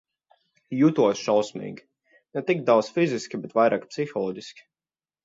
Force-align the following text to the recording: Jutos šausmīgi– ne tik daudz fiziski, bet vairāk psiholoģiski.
Jutos 0.77 1.19
šausmīgi– 1.25 1.85
ne 2.37 2.43
tik 2.47 2.63
daudz 2.71 2.89
fiziski, 2.97 3.41
bet 3.45 3.55
vairāk 3.61 3.87
psiholoģiski. 3.93 4.65